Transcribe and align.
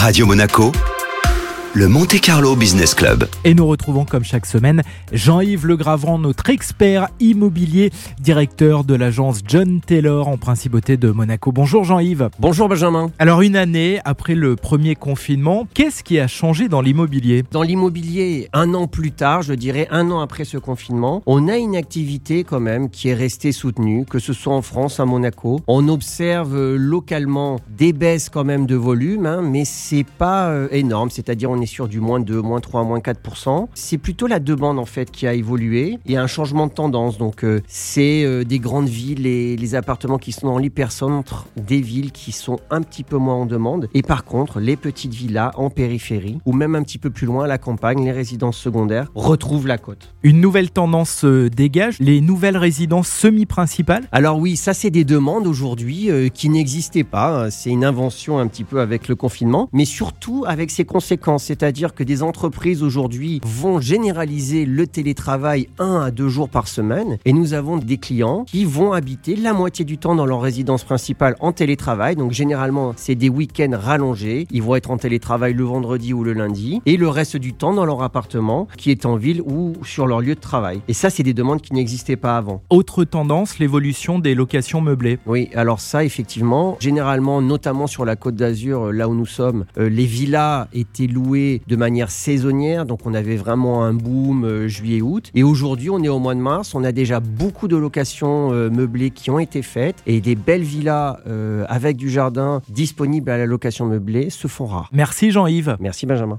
Radio 0.00 0.26
Monaco, 0.26 0.70
le 1.78 1.86
Monte 1.86 2.20
Carlo 2.20 2.56
Business 2.56 2.92
Club. 2.92 3.28
Et 3.44 3.54
nous 3.54 3.64
retrouvons 3.64 4.04
comme 4.04 4.24
chaque 4.24 4.46
semaine 4.46 4.82
Jean-Yves 5.12 5.64
Legravant, 5.64 6.18
notre 6.18 6.50
expert 6.50 7.06
immobilier, 7.20 7.92
directeur 8.18 8.82
de 8.82 8.96
l'agence 8.96 9.42
John 9.46 9.80
Taylor 9.80 10.26
en 10.26 10.38
principauté 10.38 10.96
de 10.96 11.12
Monaco. 11.12 11.52
Bonjour 11.52 11.84
Jean-Yves. 11.84 12.30
Bonjour 12.40 12.68
Benjamin. 12.68 13.12
Alors 13.20 13.42
une 13.42 13.54
année 13.54 14.00
après 14.04 14.34
le 14.34 14.56
premier 14.56 14.96
confinement, 14.96 15.68
qu'est-ce 15.72 16.02
qui 16.02 16.18
a 16.18 16.26
changé 16.26 16.66
dans 16.66 16.80
l'immobilier? 16.80 17.44
Dans 17.52 17.62
l'immobilier, 17.62 18.48
un 18.52 18.74
an 18.74 18.88
plus 18.88 19.12
tard, 19.12 19.42
je 19.42 19.54
dirais 19.54 19.86
un 19.92 20.10
an 20.10 20.18
après 20.18 20.44
ce 20.44 20.58
confinement, 20.58 21.22
on 21.26 21.46
a 21.46 21.58
une 21.58 21.76
activité 21.76 22.42
quand 22.42 22.58
même 22.58 22.90
qui 22.90 23.10
est 23.10 23.14
restée 23.14 23.52
soutenue, 23.52 24.04
que 24.04 24.18
ce 24.18 24.32
soit 24.32 24.52
en 24.52 24.62
France, 24.62 24.98
à 24.98 25.04
Monaco. 25.04 25.60
On 25.68 25.86
observe 25.86 26.56
euh, 26.56 26.76
localement 26.76 27.60
des 27.70 27.92
baisses 27.92 28.30
quand 28.30 28.42
même 28.42 28.66
de 28.66 28.74
volume, 28.74 29.26
hein, 29.26 29.42
mais 29.42 29.64
c'est 29.64 30.06
pas 30.18 30.48
euh, 30.48 30.66
énorme, 30.72 31.10
c'est-à-dire 31.10 31.52
on 31.52 31.60
est 31.60 31.67
sur 31.68 31.86
du 31.86 32.00
moins 32.00 32.18
2, 32.18 32.40
moins 32.42 32.60
3, 32.60 32.82
moins 32.82 32.98
4%. 32.98 33.68
C'est 33.74 33.98
plutôt 33.98 34.26
la 34.26 34.40
demande 34.40 34.78
en 34.78 34.84
fait 34.84 35.10
qui 35.10 35.26
a 35.26 35.34
évolué. 35.34 35.98
Il 36.06 36.12
y 36.12 36.16
a 36.16 36.22
un 36.22 36.26
changement 36.26 36.66
de 36.66 36.72
tendance, 36.72 37.18
donc 37.18 37.44
euh, 37.44 37.60
c'est 37.68 38.24
euh, 38.24 38.44
des 38.44 38.58
grandes 38.58 38.88
villes 38.88 39.26
et 39.26 39.56
les 39.56 39.74
appartements 39.74 40.18
qui 40.18 40.32
sont 40.32 40.48
dans 40.48 40.58
l'hypercentre 40.58 41.46
des 41.56 41.80
villes 41.80 42.10
qui 42.10 42.32
sont 42.32 42.58
un 42.70 42.82
petit 42.82 43.04
peu 43.04 43.16
moins 43.16 43.34
en 43.34 43.46
demande. 43.46 43.88
Et 43.94 44.02
par 44.02 44.24
contre, 44.24 44.60
les 44.60 44.76
petites 44.76 45.14
villas 45.14 45.52
en 45.56 45.70
périphérie 45.70 46.38
ou 46.44 46.52
même 46.52 46.74
un 46.74 46.82
petit 46.82 46.98
peu 46.98 47.10
plus 47.10 47.26
loin, 47.26 47.46
la 47.46 47.58
campagne, 47.58 48.04
les 48.04 48.12
résidences 48.12 48.56
secondaires 48.56 49.10
retrouvent 49.14 49.66
la 49.66 49.78
côte. 49.78 50.14
Une 50.22 50.40
nouvelle 50.40 50.70
tendance 50.70 51.10
se 51.10 51.48
dégage, 51.48 51.98
les 52.00 52.20
nouvelles 52.20 52.56
résidences 52.56 53.08
semi-principales 53.08 54.08
Alors 54.12 54.38
oui, 54.38 54.56
ça 54.56 54.74
c'est 54.74 54.90
des 54.90 55.04
demandes 55.04 55.46
aujourd'hui 55.46 56.10
euh, 56.10 56.28
qui 56.28 56.48
n'existaient 56.48 57.04
pas. 57.04 57.50
C'est 57.50 57.70
une 57.70 57.84
invention 57.84 58.38
un 58.38 58.46
petit 58.46 58.64
peu 58.64 58.80
avec 58.80 59.08
le 59.08 59.14
confinement, 59.14 59.68
mais 59.72 59.84
surtout 59.84 60.44
avec 60.46 60.70
ses 60.70 60.84
conséquences. 60.84 61.47
C'est-à-dire 61.48 61.94
que 61.94 62.04
des 62.04 62.22
entreprises 62.22 62.82
aujourd'hui 62.82 63.40
vont 63.42 63.80
généraliser 63.80 64.66
le 64.66 64.86
télétravail 64.86 65.70
un 65.78 66.02
à 66.02 66.10
deux 66.10 66.28
jours 66.28 66.50
par 66.50 66.68
semaine, 66.68 67.16
et 67.24 67.32
nous 67.32 67.54
avons 67.54 67.78
des 67.78 67.96
clients 67.96 68.44
qui 68.44 68.66
vont 68.66 68.92
habiter 68.92 69.34
la 69.34 69.54
moitié 69.54 69.86
du 69.86 69.96
temps 69.96 70.14
dans 70.14 70.26
leur 70.26 70.42
résidence 70.42 70.84
principale 70.84 71.36
en 71.40 71.52
télétravail. 71.52 72.16
Donc 72.16 72.32
généralement, 72.32 72.92
c'est 72.96 73.14
des 73.14 73.30
week-ends 73.30 73.70
rallongés. 73.72 74.46
Ils 74.50 74.62
vont 74.62 74.74
être 74.74 74.90
en 74.90 74.98
télétravail 74.98 75.54
le 75.54 75.64
vendredi 75.64 76.12
ou 76.12 76.22
le 76.22 76.34
lundi, 76.34 76.82
et 76.84 76.98
le 76.98 77.08
reste 77.08 77.38
du 77.38 77.54
temps 77.54 77.72
dans 77.72 77.86
leur 77.86 78.02
appartement 78.02 78.68
qui 78.76 78.90
est 78.90 79.06
en 79.06 79.16
ville 79.16 79.40
ou 79.40 79.72
sur 79.84 80.06
leur 80.06 80.20
lieu 80.20 80.34
de 80.34 80.40
travail. 80.40 80.82
Et 80.86 80.92
ça, 80.92 81.08
c'est 81.08 81.22
des 81.22 81.32
demandes 81.32 81.62
qui 81.62 81.72
n'existaient 81.72 82.16
pas 82.16 82.36
avant. 82.36 82.60
Autre 82.68 83.04
tendance, 83.04 83.58
l'évolution 83.58 84.18
des 84.18 84.34
locations 84.34 84.82
meublées. 84.82 85.18
Oui, 85.24 85.48
alors 85.54 85.80
ça, 85.80 86.04
effectivement, 86.04 86.76
généralement, 86.78 87.40
notamment 87.40 87.86
sur 87.86 88.04
la 88.04 88.16
côte 88.16 88.36
d'Azur, 88.36 88.92
là 88.92 89.08
où 89.08 89.14
nous 89.14 89.24
sommes, 89.24 89.64
euh, 89.78 89.88
les 89.88 90.04
villas 90.04 90.68
étaient 90.74 91.06
louées 91.06 91.37
de 91.66 91.76
manière 91.76 92.10
saisonnière, 92.10 92.86
donc 92.86 93.00
on 93.06 93.14
avait 93.14 93.36
vraiment 93.36 93.84
un 93.84 93.94
boom 93.94 94.44
euh, 94.44 94.68
juillet-août. 94.68 95.30
Et 95.34 95.42
aujourd'hui, 95.42 95.90
on 95.90 96.02
est 96.02 96.08
au 96.08 96.18
mois 96.18 96.34
de 96.34 96.40
mars, 96.40 96.74
on 96.74 96.84
a 96.84 96.92
déjà 96.92 97.20
beaucoup 97.20 97.68
de 97.68 97.76
locations 97.76 98.52
euh, 98.52 98.70
meublées 98.70 99.10
qui 99.10 99.30
ont 99.30 99.38
été 99.38 99.62
faites, 99.62 99.96
et 100.06 100.20
des 100.20 100.34
belles 100.34 100.62
villas 100.62 101.18
euh, 101.26 101.64
avec 101.68 101.96
du 101.96 102.10
jardin 102.10 102.62
disponibles 102.68 103.30
à 103.30 103.38
la 103.38 103.46
location 103.46 103.86
meublée 103.86 104.30
se 104.30 104.48
font 104.48 104.66
rares. 104.66 104.90
Merci 104.92 105.30
Jean-Yves. 105.30 105.76
Merci 105.80 106.06
Benjamin. 106.06 106.36